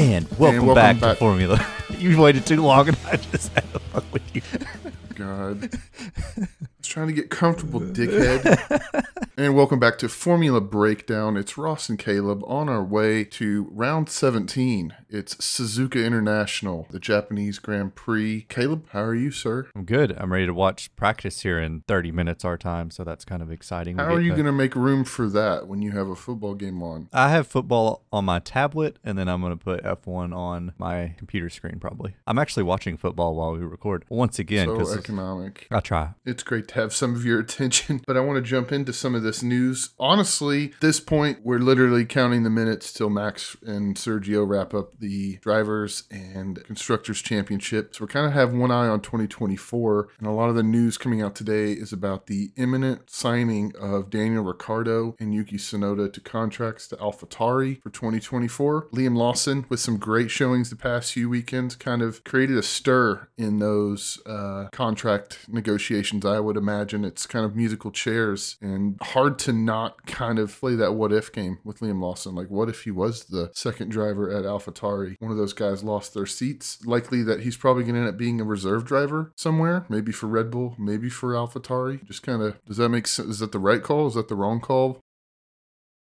[0.00, 1.18] And welcome, welcome back, back.
[1.18, 1.66] to Formula.
[1.98, 4.40] you waited too long, and I just had to fuck with you.
[5.14, 5.68] God.
[5.74, 6.48] I
[6.78, 9.04] was trying to get comfortable, dickhead.
[9.36, 11.36] and welcome back to Formula Breakdown.
[11.36, 14.94] It's Ross and Caleb on our way to round 17.
[15.12, 18.46] It's Suzuka International, the Japanese Grand Prix.
[18.48, 19.66] Caleb, how are you, sir?
[19.74, 20.16] I'm good.
[20.16, 23.50] I'm ready to watch practice here in 30 minutes our time, so that's kind of
[23.50, 23.98] exciting.
[23.98, 26.80] How are you going to make room for that when you have a football game
[26.80, 27.08] on?
[27.12, 31.14] I have football on my tablet, and then I'm going to put F1 on my
[31.18, 31.80] computer screen.
[31.80, 32.14] Probably.
[32.28, 35.66] I'm actually watching football while we record once again So economic.
[35.72, 36.10] I try.
[36.24, 39.16] It's great to have some of your attention, but I want to jump into some
[39.16, 39.90] of this news.
[39.98, 44.99] Honestly, at this point, we're literally counting the minutes till Max and Sergio wrap up
[45.00, 47.94] the drivers and constructors championship.
[47.94, 50.98] So we're kind of have one eye on 2024, and a lot of the news
[50.98, 56.20] coming out today is about the imminent signing of Daniel Ricciardo and Yuki Tsunoda to
[56.20, 58.88] contracts to AlphaTauri for 2024.
[58.92, 63.28] Liam Lawson, with some great showings the past few weekends, kind of created a stir
[63.36, 66.24] in those uh, contract negotiations.
[66.24, 70.74] I would imagine it's kind of musical chairs and hard to not kind of play
[70.76, 72.34] that what if game with Liam Lawson.
[72.34, 74.89] Like, what if he was the second driver at AlphaTauri?
[75.18, 76.84] One of those guys lost their seats.
[76.84, 80.26] Likely that he's probably going to end up being a reserve driver somewhere, maybe for
[80.26, 82.06] Red Bull, maybe for AlphaTauri.
[82.06, 83.28] Just kind of, does that make sense?
[83.28, 84.06] Is that the right call?
[84.06, 85.00] Is that the wrong call?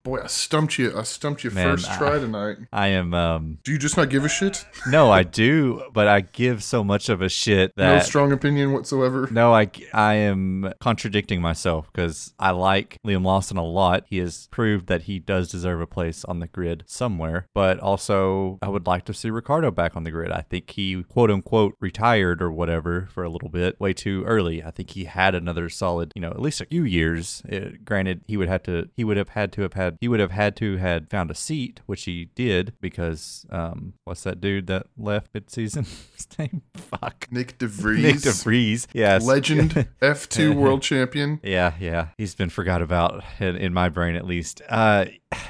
[0.05, 0.95] Boy, I stumped you.
[0.95, 2.57] I stumped you Man, first I- try tonight.
[2.71, 3.15] I am.
[3.15, 4.63] um Do you just not give a shit?
[4.87, 8.71] No, I do, but I give so much of a shit that no strong opinion
[8.71, 9.27] whatsoever.
[9.31, 14.03] No, I, I am contradicting myself because I like Liam Lawson a lot.
[14.07, 18.59] He has proved that he does deserve a place on the grid somewhere, but also
[18.61, 20.31] I would like to see Ricciardo back on the grid.
[20.31, 24.63] I think he quote unquote retired or whatever for a little bit way too early.
[24.63, 27.41] I think he had another solid, you know, at least a few years.
[27.51, 30.19] Uh granted, he would have to, he would have had to have had, he would
[30.19, 34.67] have had to had found a seat, which he did because, um, what's that dude
[34.67, 35.85] that left mid season?
[36.15, 36.61] His name?
[36.75, 37.27] Fuck.
[37.31, 38.87] Nyck DeVries, Nyck DeVries.
[38.93, 39.25] Yes.
[39.25, 39.71] legend,
[40.01, 41.39] F2 world champion.
[41.43, 42.09] Yeah, yeah.
[42.17, 44.61] He's been forgot about in, in my brain at least.
[44.69, 45.05] Uh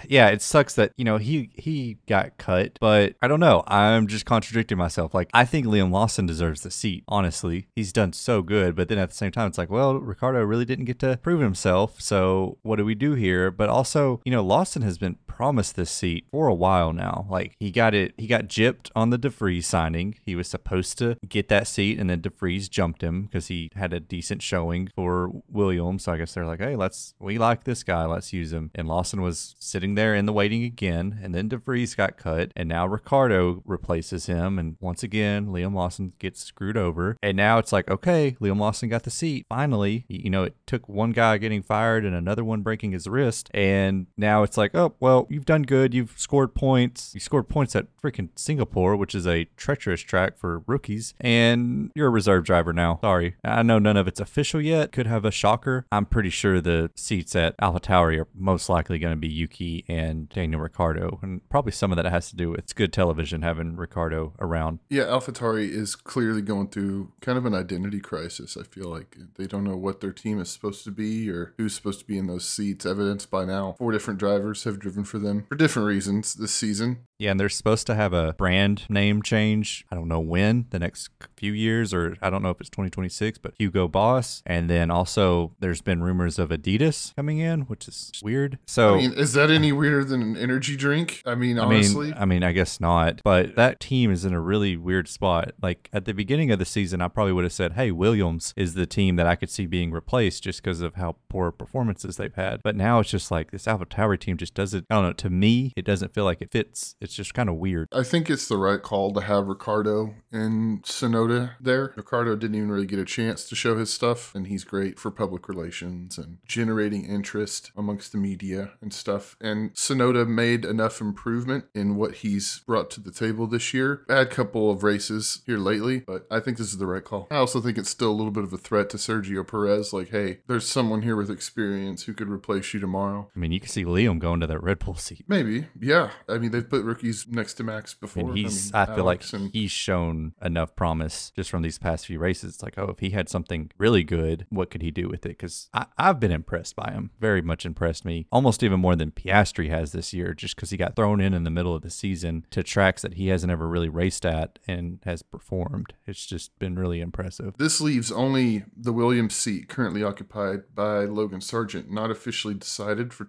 [0.07, 3.63] yeah, it sucks that, you know, he he got cut, but I don't know.
[3.67, 5.13] I'm just contradicting myself.
[5.13, 7.67] Like I think Liam Lawson deserves the seat, honestly.
[7.75, 10.65] He's done so good, but then at the same time it's like, well, Ricciardo really
[10.65, 12.01] didn't get to prove himself.
[12.01, 13.51] So what do we do here?
[13.51, 17.27] But also, you know, Lawson has been promised this seat for a while now.
[17.29, 20.15] Like he got it he got gypped on the de Vries signing.
[20.25, 23.69] He was supposed to get that seat and then de Vries jumped him because he
[23.75, 26.05] had a decent showing for Williams.
[26.05, 28.71] So I guess they're like, hey, let's we like this guy, let's use him.
[28.75, 32.51] And Lawson was sitting there in the waiting again, and then de Vries got cut,
[32.55, 37.17] and now Ricciardo replaces him, and once again Liam Lawson gets screwed over.
[37.21, 40.05] And now it's like, okay, Liam Lawson got the seat finally.
[40.07, 44.07] You know, it took one guy getting fired and another one breaking his wrist, and
[44.17, 47.87] now it's like, oh well, you've done good, you've scored points, you scored points at
[47.97, 52.99] freaking Singapore, which is a treacherous track for rookies, and you're a reserve driver now.
[53.01, 54.91] Sorry, I know none of it's official yet.
[54.91, 55.85] Could have a shocker.
[55.91, 60.27] I'm pretty sure the seats at AlphaTauri are most likely going to be Yuki and
[60.29, 63.75] Daniel Ricciardo, and probably some of that has to do with it's good television having
[63.75, 64.79] Ricciardo around.
[64.89, 68.57] Yeah, AlphaTauri is clearly going through kind of an identity crisis.
[68.57, 71.75] I feel like they don't know what their team is supposed to be or who's
[71.75, 72.87] supposed to be in those seats.
[72.87, 77.05] Evidenced by now, four different drivers have driven for them for different reasons this season.
[77.17, 79.85] Yeah, and they're supposed to have a brand name change.
[79.89, 83.37] I don't know when, the next few years, or I don't know if it's 2026,
[83.37, 84.43] but Hugo Boss.
[84.45, 88.59] And then also, there's been rumors of Adidas coming in, which is weird.
[88.67, 91.21] So, I mean, is that any weirder than an energy drink?
[91.25, 93.21] I mean, I honestly, mean, I mean, I guess not.
[93.23, 95.53] But that team is in a really weird spot.
[95.61, 98.73] Like at the beginning of the season, I probably would have said, "Hey, Williams is
[98.73, 102.35] the team that I could see being replaced just because of how poor performances they've
[102.35, 103.67] had." But now it's just like this
[104.15, 104.85] Team just doesn't.
[104.89, 105.13] I don't know.
[105.13, 106.95] To me, it doesn't feel like it fits.
[107.01, 107.87] It's just kind of weird.
[107.91, 111.93] I think it's the right call to have Ricciardo and Tsunoda there.
[111.95, 115.09] Ricciardo didn't even really get a chance to show his stuff, and he's great for
[115.11, 119.35] public relations and generating interest amongst the media and stuff.
[119.41, 124.03] And Tsunoda made enough improvement in what he's brought to the table this year.
[124.07, 127.27] Bad couple of races here lately, but I think this is the right call.
[127.31, 129.93] I also think it's still a little bit of a threat to Sergio Perez.
[129.93, 133.29] Like, hey, there's someone here with experience who could replace you tomorrow.
[133.35, 135.25] I mean, you can see Liam going to that Red Bull seat.
[135.27, 136.11] Maybe, yeah.
[136.27, 138.29] I mean, they've put rookies next to Max before.
[138.29, 142.05] And he's, mean, I, feel like and he's shown enough promise just from these past
[142.05, 142.55] few races.
[142.55, 145.29] It's like, oh, if he had something really good, what could he do with it?
[145.29, 147.11] Because I've been impressed by him.
[147.19, 148.27] Very much impressed me.
[148.31, 151.43] Almost even more than Piastri has this year, just because he got thrown in in
[151.43, 154.99] the middle of the season to tracks that he hasn't ever really raced at and
[155.05, 155.93] has performed.
[156.05, 157.55] It's just been really impressive.
[157.57, 163.25] This leaves only the Williams seat currently occupied by Logan Sargeant, not officially decided for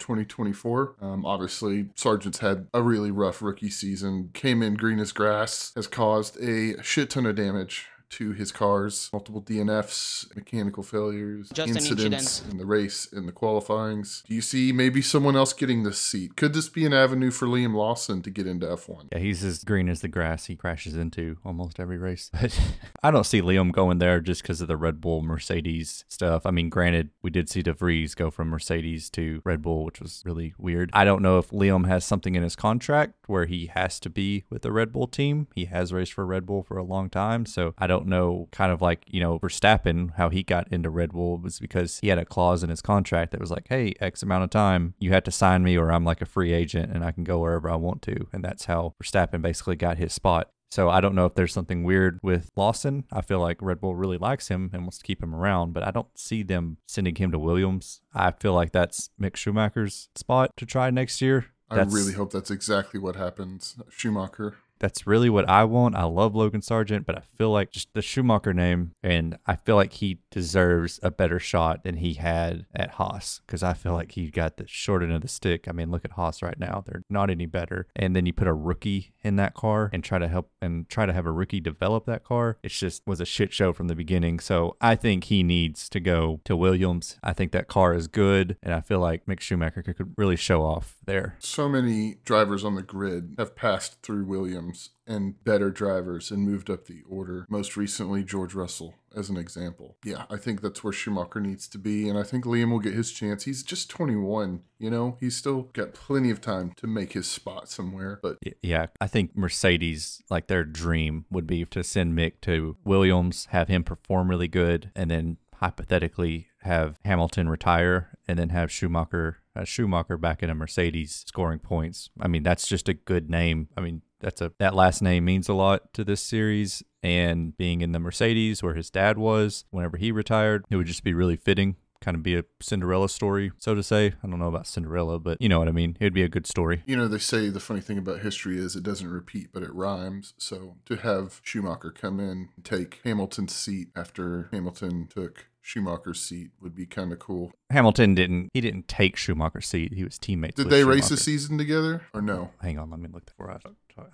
[0.53, 0.97] 2024.
[1.01, 5.87] Um, obviously, Sargeant's had a really rough rookie season, came in green as grass, has
[5.87, 12.15] caused a shit ton of damage to his cars, multiple DNFs, mechanical failures, Just incidents
[12.15, 12.53] incident.
[12.53, 14.23] in the race, in the qualifyings.
[14.29, 16.37] Do you see maybe someone else getting this seat?
[16.37, 19.09] Could this be an avenue for Liam Lawson to get into F1?
[19.13, 22.31] Yeah, he's as green as the grass he crashes into almost every race.
[22.47, 22.61] But
[23.03, 26.47] I don't see Liam going there just because of the Red Bull Mercedes stuff.
[26.47, 30.01] I mean, granted, we did see de Vries go from Mercedes to Red Bull, which
[30.01, 30.91] was really weird.
[30.93, 34.45] I don't know if Liam has something in his contract where he has to be
[34.51, 35.49] with the Red Bull team.
[35.55, 37.47] He has raced for Red Bull for a long time.
[37.47, 41.13] So I don't know, kind of like, you know, Verstappen, how he got into Red
[41.13, 44.23] Bull was because he had a clause in his contract that was like, hey, X
[44.23, 47.05] amount of time, you had to sign me or I'm like a free agent and
[47.05, 48.27] I can go wherever I want to.
[48.33, 50.51] And that's how Verstappen basically got his spot.
[50.71, 53.05] So I don't know if there's something weird with Lawson.
[53.13, 55.87] I feel like Red Bull really likes him and wants to keep him around, but
[55.87, 58.01] I don't see them sending him to Williams.
[58.13, 61.47] I feel like that's Mick Schumacher's spot to try next year.
[61.71, 63.77] I really hope that's exactly what happens.
[63.91, 64.57] Schumacher.
[64.79, 65.97] That's really what I want.
[65.97, 69.77] I love Logan Sargeant, but I feel like just the Schumacher name, and I feel
[69.77, 74.13] like he deserves a better shot than he had at Haas because I feel like
[74.13, 75.67] he got the short end of the stick.
[75.69, 77.87] I mean, look at Haas right now; they're not any better.
[77.97, 81.07] And then you put a rookie in that car and try to help and try
[81.07, 82.59] to have a rookie develop that car.
[82.63, 84.41] It's just was a shit show from the beginning.
[84.41, 87.19] So I think he needs to go to Williams.
[87.23, 90.63] I think that car is good, and I feel like Mick Schumacher could, really show
[90.63, 91.37] off there.
[91.39, 94.66] So many drivers on the grid have passed through Williams
[95.07, 97.47] and better drivers and moved up the order.
[97.49, 99.97] Most recently, George Russell, as an example.
[100.05, 102.95] Yeah, I think that's where Schumacher needs to be, and I think Liam will get
[102.95, 103.45] his chance.
[103.45, 107.69] He's just 21, you know, he's still got plenty of time to make his spot
[107.69, 108.19] somewhere.
[108.23, 113.47] But Yeah, I think Mercedes, like their dream would be to send Mick to Williams,
[113.51, 119.39] have him perform really good, and then hypothetically have Hamilton retire, and then have Schumacher
[119.57, 122.11] uh, Schumacher back in a Mercedes scoring points.
[122.21, 123.69] I mean, that's just a good name.
[123.77, 127.81] I mean, that's a that last name means a lot to this series, and being
[127.81, 131.37] in the Mercedes where his dad was whenever he retired, it would just be really
[131.37, 131.77] fitting.
[132.01, 134.15] Kind of be a Cinderella story, so to say.
[134.23, 135.97] I don't know about Cinderella, but you know what I mean.
[136.01, 136.83] It would be a good story.
[136.87, 139.73] You know, they say the funny thing about history is it doesn't repeat, but it
[139.75, 140.35] rhymes.
[140.39, 146.51] So to have Schumacher come in and take Hamilton's seat after Hamilton took Schumacher's seat
[146.61, 147.53] would be kind of cool.
[147.71, 148.51] Hamilton didn't.
[148.55, 149.93] He didn't take Schumacher's seat.
[149.95, 150.55] He was teammates.
[150.55, 152.51] Did they race a season together or no?
[152.63, 153.63] Hang on, let me look that for us.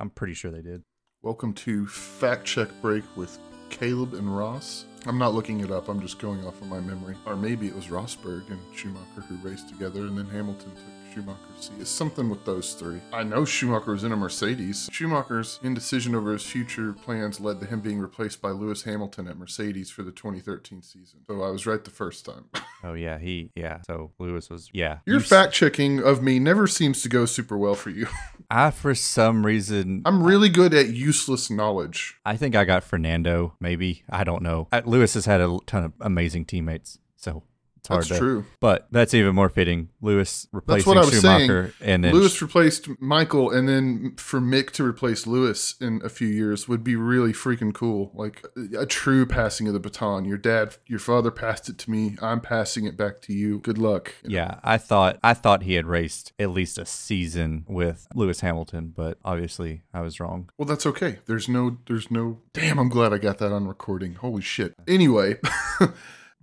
[0.00, 0.82] I'm pretty sure they did.
[1.20, 3.38] Welcome to Fact Check Break with
[3.68, 4.86] Caleb and Ross.
[5.04, 7.16] I'm not looking it up, I'm just going off of my memory.
[7.26, 11.38] Or maybe it was Rosberg and Schumacher who raced together, and then Hamilton took Schumacher's
[11.58, 11.72] seat.
[11.80, 13.00] It's something with those three.
[13.12, 14.88] I know Schumacher was in a Mercedes.
[14.90, 19.36] Schumacher's indecision over his future plans led to him being replaced by Lewis Hamilton at
[19.36, 21.20] Mercedes for the 2013 season.
[21.26, 22.46] So I was right the first time.
[22.84, 23.78] Oh yeah, he yeah.
[23.86, 24.98] So Lewis was yeah.
[25.06, 28.08] Your fact checking of me never seems to go super well for you.
[28.50, 32.16] I for some reason I'm really good at useless knowledge.
[32.24, 33.54] I think I got Fernando.
[33.60, 34.66] Maybe I don't know.
[34.84, 37.44] Lewis has had a ton of amazing teammates, so
[37.82, 38.18] it's hard That's to.
[38.18, 38.44] true.
[38.60, 39.88] But that's even more fitting.
[40.00, 41.48] Lewis replacing what I was saying.
[41.48, 46.08] Schumacher, and then Lewis replaced Michael, and then for Mick to replace Lewis in a
[46.08, 48.12] few years would be really freaking cool.
[48.14, 48.46] Like
[48.78, 50.24] a true passing of the baton.
[50.24, 52.16] Your dad, your father passed it to me.
[52.22, 53.58] I'm passing it back to you.
[53.58, 54.14] Good luck.
[54.22, 58.92] Yeah, I thought I thought he had raced at least a season with Lewis Hamilton,
[58.94, 60.50] but obviously I was wrong.
[60.56, 61.18] Well, that's okay.
[61.26, 62.38] There's no, there's no.
[62.52, 64.14] Damn, I'm glad I got that on recording.
[64.14, 64.76] Holy shit.
[64.86, 65.40] Anyway.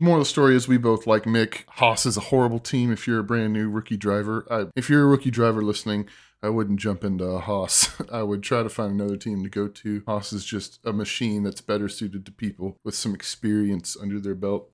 [0.02, 1.66] Moral of the story is we both like Mick.
[1.68, 4.48] Haas is a horrible team if you're a brand new rookie driver.
[4.50, 6.08] I, if you're a rookie driver listening,
[6.42, 8.02] I wouldn't jump into Haas.
[8.12, 10.02] I would try to find another team to go to.
[10.08, 14.36] Haas is just a machine that's better suited to people with some experience under their
[14.36, 14.72] belt.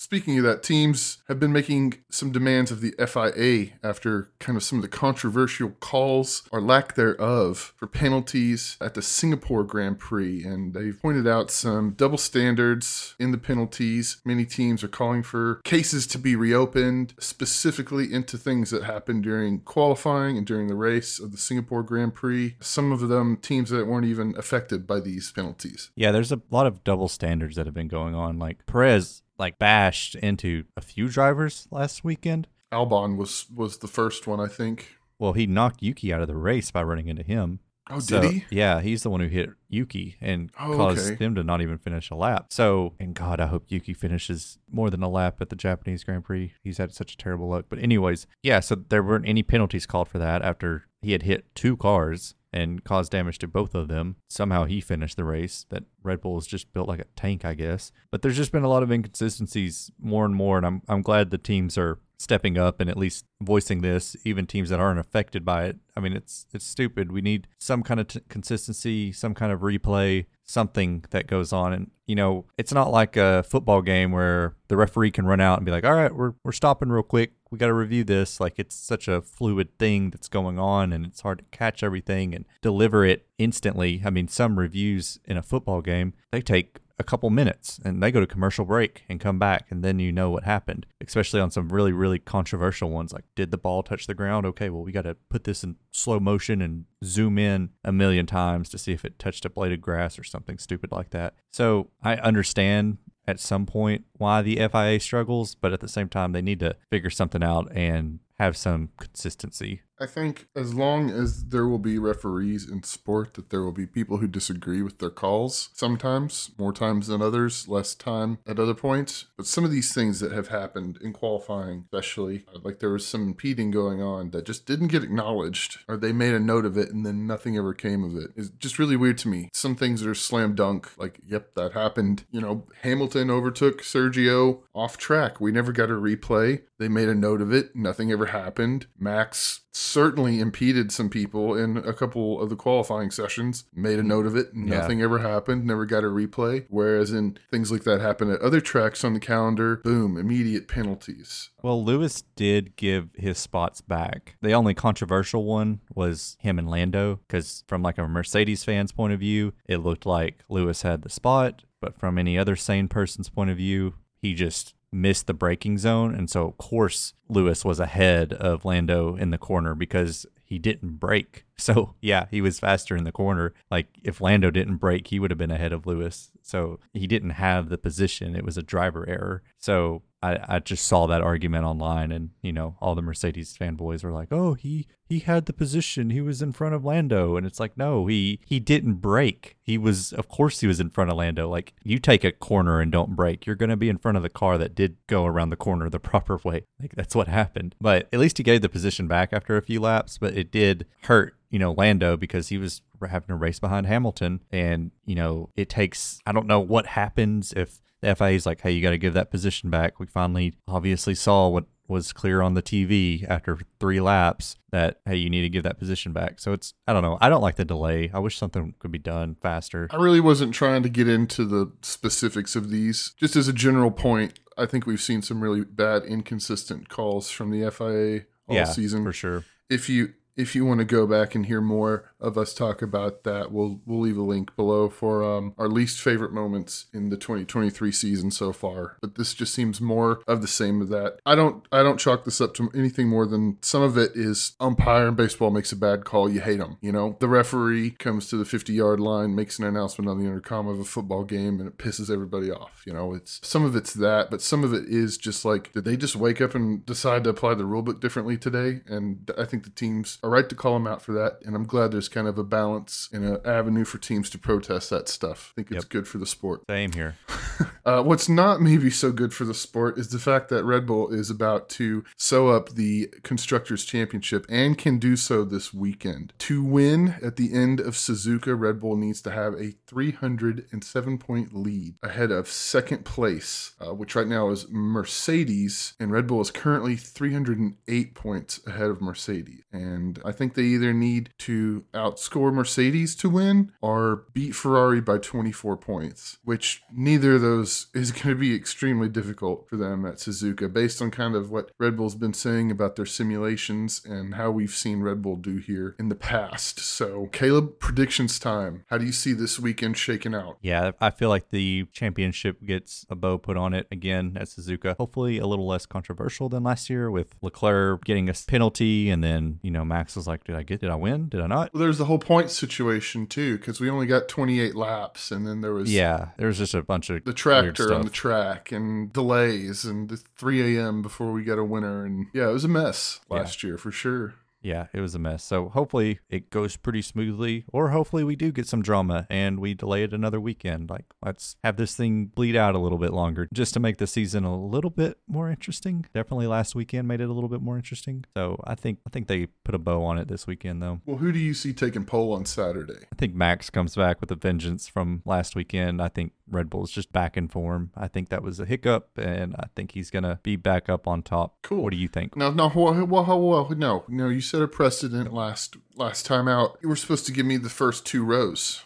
[0.00, 4.62] Speaking of that, teams have been making some demands of the FIA after kind of
[4.62, 10.42] some of the controversial calls or lack thereof for penalties at the Singapore Grand Prix.
[10.42, 14.22] And they've pointed out some double standards in the penalties.
[14.24, 19.60] Many teams are calling for cases to be reopened, specifically into things that happened during
[19.60, 22.56] qualifying and during the race of the Singapore Grand Prix.
[22.58, 25.90] Some of them teams that weren't even affected by these penalties.
[25.94, 28.38] Yeah, there's a lot of double standards that have been going on.
[28.38, 32.46] Like Perez like bashed into a few drivers last weekend.
[32.72, 34.96] Albon was was the first one, I think.
[35.18, 37.58] Well, he knocked Yuki out of the race by running into him.
[37.92, 38.44] Oh, So, did he?
[38.50, 41.24] Yeah, he's the one who hit Yuki and Oh, caused okay.
[41.24, 42.46] him to not even finish a lap.
[42.50, 46.22] So, and God, I hope Yuki finishes more than a lap at the Japanese Grand
[46.24, 46.54] Prix.
[46.62, 47.64] He's had such a terrible luck.
[47.68, 51.52] But anyways, yeah, so there weren't any penalties called for that after he had hit
[51.56, 54.16] two cars and caused damage to both of them.
[54.28, 55.66] Somehow he finished the race.
[55.70, 57.92] That Red Bull is just built like a tank, I guess.
[58.10, 61.30] But there's just been a lot of inconsistencies more and more, and I'm I'm glad
[61.30, 65.42] the teams are stepping up and at least voicing this even teams that aren't affected
[65.42, 69.32] by it i mean it's it's stupid we need some kind of t- consistency some
[69.32, 73.80] kind of replay something that goes on and you know it's not like a football
[73.80, 76.90] game where the referee can run out and be like all right we're, we're stopping
[76.90, 80.58] real quick we got to review this like it's such a fluid thing that's going
[80.58, 84.02] on and it's hard to catch everything and deliver it instantly.
[84.04, 88.12] I mean some reviews in a football game they take a couple minutes and they
[88.12, 91.50] go to commercial break and come back and then you know what happened especially on
[91.50, 94.46] some really really controversial ones like did the ball touch the ground?
[94.46, 98.26] Okay well we got to put this in slow motion and zoom in a million
[98.26, 101.34] times to see if it touched a blade of grass or something stupid like that.
[101.50, 102.98] So i understand
[103.30, 106.76] at some point why the FIA struggles, but at the same time, they need to
[106.90, 109.82] figure something out and have some consistency.
[110.00, 113.86] I think as long as there will be referees in sport, that there will be
[113.86, 115.68] people who disagree with their calls.
[115.74, 119.26] Sometimes, more times than others, less time at other points.
[119.36, 123.06] But some of these things that have happened in qualifying, especially, uh, like there was
[123.06, 126.78] some impeding going on that just didn't get acknowledged, or they made a note of
[126.78, 128.30] it and then nothing ever came of it.
[128.36, 129.50] It's just really weird to me.
[129.52, 132.24] Some things are slam dunk, like, yep, that happened.
[132.30, 135.40] You know, Hamilton overtook Sergio off track.
[135.40, 136.62] We never got a replay.
[136.78, 137.76] They made a note of it.
[137.76, 138.86] Nothing ever happened.
[138.98, 144.26] Max certainly impeded some people in a couple of the qualifying sessions, made a note
[144.26, 144.54] of it.
[144.54, 145.04] Nothing yeah.
[145.04, 146.66] ever happened, never got a replay.
[146.68, 151.50] Whereas in things like that happen at other tracks on the calendar, boom, immediate penalties.
[151.62, 154.36] Well, Lewis did give his spots back.
[154.40, 159.12] The only controversial one was him and Lando, because from like a Mercedes fan's point
[159.12, 161.64] of view, it looked like Lewis had the spot.
[161.80, 166.14] But from any other sane person's point of view, he just missed the braking zone.
[166.14, 170.98] And so, of course, Lewis was ahead of Lando in the corner because he didn't
[170.98, 171.44] brake.
[171.60, 173.52] So, yeah, he was faster in the corner.
[173.70, 176.30] Like, if Lando didn't brake, he would have been ahead of Lewis.
[176.40, 178.34] So, he didn't have the position.
[178.34, 179.42] It was a driver error.
[179.58, 184.04] So, I, I just saw that argument online, and you know, all the Mercedes fanboys
[184.04, 186.10] were like, "Oh, he he had the position.
[186.10, 189.78] He was in front of Lando," and it's like, no, he he didn't brake He
[189.78, 191.48] was, of course, he was in front of Lando.
[191.48, 194.28] Like, you take a corner and don't brake you're gonna be in front of the
[194.28, 196.64] car that did go around the corner the proper way.
[196.80, 197.74] Like, that's what happened.
[197.80, 200.18] But at least he gave the position back after a few laps.
[200.18, 204.40] But it did hurt you know, Lando because he was having a race behind Hamilton.
[204.50, 208.60] And, you know, it takes, I don't know what happens if the FIA is like,
[208.60, 209.98] hey, you got to give that position back.
[209.98, 215.16] We finally obviously saw what was clear on the TV after three laps that hey,
[215.16, 216.38] you need to give that position back.
[216.38, 217.18] So it's I don't know.
[217.20, 218.10] I don't like the delay.
[218.14, 219.88] I wish something could be done faster.
[219.90, 223.12] I really wasn't trying to get into the specifics of these.
[223.18, 227.50] Just as a general point, I think we've seen some really bad inconsistent calls from
[227.50, 229.02] the FIA all yeah, season.
[229.02, 229.44] For sure.
[229.68, 233.24] If you if you want to go back and hear more of us talk about
[233.24, 237.16] that, we'll we'll leave a link below for um, our least favorite moments in the
[237.16, 238.96] 2023 season so far.
[239.00, 241.18] But this just seems more of the same of that.
[241.24, 244.54] I don't I don't chalk this up to anything more than some of it is
[244.60, 246.78] umpire in baseball makes a bad call, you hate them.
[246.80, 250.26] You know, the referee comes to the 50 yard line, makes an announcement on the
[250.26, 252.82] intercom of a football game, and it pisses everybody off.
[252.86, 255.84] You know, it's some of it's that, but some of it is just like, did
[255.84, 258.80] they just wake up and decide to apply the rule book differently today?
[258.86, 261.66] And I think the teams are right to call them out for that, and I'm
[261.66, 265.52] glad there's kind of a balance and an avenue for teams to protest that stuff.
[265.52, 265.90] I think it's yep.
[265.90, 266.62] good for the sport.
[266.68, 267.16] Same here.
[267.84, 271.12] uh, what's not maybe so good for the sport is the fact that Red Bull
[271.12, 276.32] is about to sew up the Constructors' Championship and can do so this weekend.
[276.38, 281.54] To win at the end of Suzuka, Red Bull needs to have a 307 point
[281.54, 286.50] lead ahead of second place, uh, which right now is Mercedes, and Red Bull is
[286.50, 289.62] currently 308 points ahead of Mercedes.
[289.72, 295.18] And I think they either need to outscore Mercedes to win or beat Ferrari by
[295.18, 300.16] 24 points, which neither of those is going to be extremely difficult for them at
[300.16, 304.50] Suzuka based on kind of what Red Bull's been saying about their simulations and how
[304.50, 306.80] we've seen Red Bull do here in the past.
[306.80, 308.84] So, Caleb, predictions time.
[308.88, 310.58] How do you see this weekend shaking out?
[310.60, 314.96] Yeah, I feel like the championship gets a bow put on it again at Suzuka.
[314.96, 319.60] Hopefully, a little less controversial than last year with Leclerc getting a penalty and then,
[319.62, 321.28] you know, Max was like, did I get, did I win?
[321.28, 321.72] Did I not?
[321.72, 325.60] Well, there's the whole point situation too, because we only got 28 laps, and then
[325.60, 329.12] there was yeah, there was just a bunch of the tractor on the track and
[329.12, 331.02] delays and the 3 a.m.
[331.02, 333.68] before we got a winner, and yeah, it was a mess last yeah.
[333.68, 334.34] year for sure.
[334.62, 335.42] Yeah, it was a mess.
[335.42, 339.74] So hopefully it goes pretty smoothly, or hopefully we do get some drama and we
[339.74, 340.90] delay it another weekend.
[340.90, 344.06] Like, let's have this thing bleed out a little bit longer just to make the
[344.06, 346.06] season a little bit more interesting.
[346.14, 348.24] Definitely last weekend made it a little bit more interesting.
[348.36, 351.00] So I think I think they put a bow on it this weekend though.
[351.06, 353.06] Well, who do you see taking pole on Saturday?
[353.12, 356.02] I think Max comes back with a vengeance from last weekend.
[356.02, 357.90] I think Red Bull's just back in form.
[357.96, 361.22] I think that was a hiccup, and I think he's gonna be back up on
[361.22, 361.56] top.
[361.62, 361.84] Cool.
[361.84, 362.36] What do you think?
[362.36, 364.28] No, no, well, well, well, no, no.
[364.28, 366.78] You set a precedent last last time out.
[366.82, 368.82] You were supposed to give me the first two rows,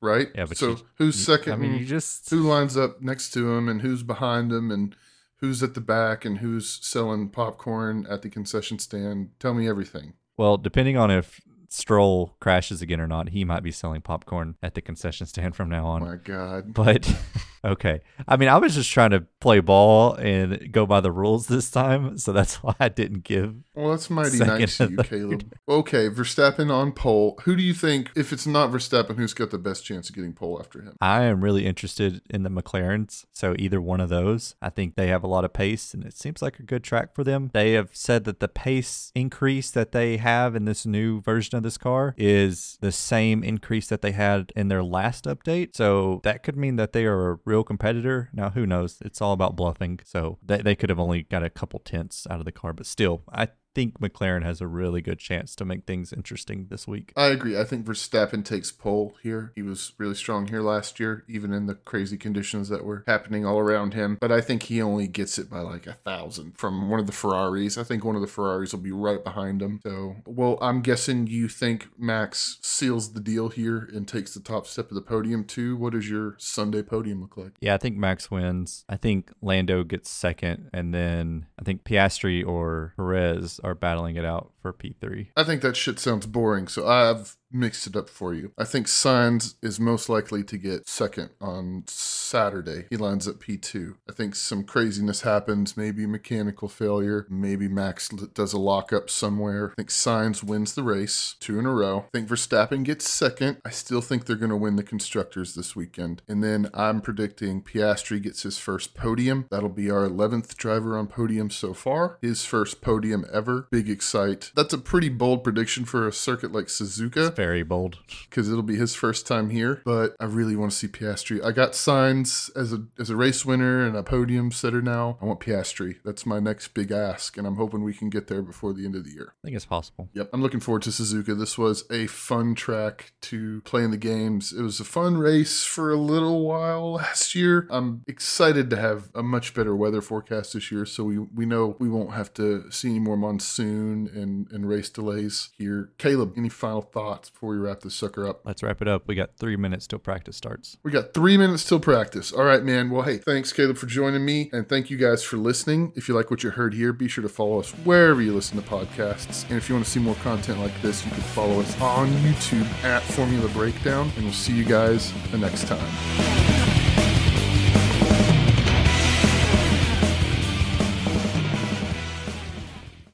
[0.00, 0.28] right?
[0.34, 1.52] Yeah, but so you- who's second?
[1.52, 4.94] I mean, you just who lines up next to him, and who's behind him, and
[5.40, 9.30] who's at the back, and who's selling popcorn at the concession stand?
[9.38, 10.14] Tell me everything.
[10.38, 14.74] well, depending on if Stroll crashes again or not, he might be selling popcorn at
[14.74, 16.02] the concession stand from now on.
[16.02, 16.74] Oh my God.
[16.74, 17.12] But
[17.66, 18.00] okay.
[18.26, 21.70] I mean, I was just trying to play ball and go by the rules this
[21.70, 23.56] time, so that's why I didn't give.
[23.74, 24.98] Well, that's mighty nice of you.
[24.98, 25.54] Caleb.
[25.68, 27.38] Okay, Verstappen on pole.
[27.44, 30.32] Who do you think, if it's not Verstappen, who's got the best chance of getting
[30.32, 30.96] pole after him?
[31.00, 34.54] I am really interested in the McLarens, so either one of those.
[34.62, 37.14] I think they have a lot of pace, and it seems like a good track
[37.14, 37.50] for them.
[37.52, 41.62] They have said that the pace increase that they have in this new version of
[41.62, 45.74] this car is the same increase that they had in their last update.
[45.74, 48.30] So that could mean that they are a real competitor.
[48.32, 48.98] Now, who knows?
[49.04, 50.00] It's all about bluffing.
[50.04, 52.86] So they, they could have only got a couple tenths out of the car, but
[52.86, 57.12] still, I think McLaren has a really good chance to make things interesting this week.
[57.14, 57.60] I agree.
[57.60, 59.52] I think Verstappen takes pole here.
[59.54, 63.44] He was really strong here last year, even in the crazy conditions that were happening
[63.44, 64.16] all around him.
[64.18, 67.12] But I think he only gets it by like a thousand from one of the
[67.12, 67.76] Ferraris.
[67.76, 69.80] I think one of the Ferraris will be right behind him.
[69.82, 74.66] So, well, I'm guessing you think Max seals the deal here and takes the top
[74.66, 75.76] step of the podium too.
[75.76, 77.52] What does your Sunday podium look like?
[77.60, 78.86] Yeah, I think Max wins.
[78.88, 84.24] I think Lando gets second, and then I think Piastri or Perez are battling it
[84.24, 85.28] out for P3.
[85.36, 88.52] I think that shit sounds boring, so I've mixed it up for you.
[88.58, 92.86] I think Sainz is most likely to get second on Saturday.
[92.90, 93.94] He lines up P2.
[94.08, 99.70] I think some craziness happens, maybe mechanical failure, maybe Max does a lockup somewhere.
[99.72, 102.06] I think Sainz wins the race, two in a row.
[102.06, 103.58] I think Verstappen gets second.
[103.64, 106.22] I still think they're going to win the constructors this weekend.
[106.28, 109.46] And then I'm predicting Piastri gets his first podium.
[109.50, 112.18] That'll be our 11th driver on podium so far.
[112.20, 113.68] His first podium ever.
[113.70, 114.50] Big excite.
[114.54, 117.98] That's a pretty bold prediction for a circuit like Suzuka Very bold.
[118.28, 119.82] because it'll be his first time here.
[119.84, 121.42] But I really want to see Piastri.
[121.44, 125.18] I got Sainz as a as a race winner and a podium setter now.
[125.20, 125.96] I want Piastri.
[126.04, 128.96] That's my next big ask, and I'm hoping we can get there before the end
[128.96, 129.34] of the year.
[129.42, 130.08] I think it's possible.
[130.14, 131.38] Yep, I'm looking forward to Suzuka.
[131.38, 134.52] This was a fun track to play in the games.
[134.52, 137.66] It was a fun race for a little while last year.
[137.70, 141.76] I'm excited to have a much better weather forecast this year, so we we know
[141.78, 145.90] we won't have to see any more monsoon and and race delays here.
[145.98, 146.82] Caleb, any final
[147.26, 148.40] thoughts before we wrap this sucker up?
[148.44, 149.06] Let's wrap it up.
[149.06, 150.78] We got three minutes till practice starts.
[150.82, 152.32] We got three minutes till practice.
[152.32, 152.90] All right, man.
[152.90, 154.50] Well, hey, thanks, Caleb, for joining me.
[154.52, 155.92] And thank you guys for listening.
[155.96, 158.60] If you like what you heard here, be sure to follow us wherever you listen
[158.60, 159.48] to podcasts.
[159.48, 162.08] And if you want to see more content like this, you can follow us on
[162.08, 164.10] YouTube at Formula Breakdown.
[164.16, 166.65] And we'll see you guys the next time.